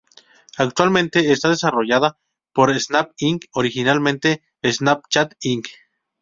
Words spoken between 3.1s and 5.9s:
Inc., originalmente Snapchat Inc.